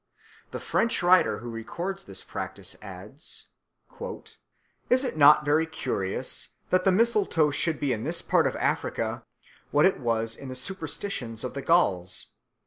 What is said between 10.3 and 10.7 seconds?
in the